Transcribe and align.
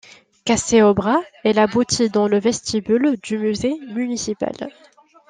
Cassée 0.45 0.81
au 0.81 0.95
bras, 0.95 1.21
elle 1.43 1.59
aboutit 1.59 2.09
dans 2.09 2.27
le 2.27 2.39
vestibule 2.39 3.17
du 3.21 3.37
musée 3.37 3.75
municipal. 3.93 4.71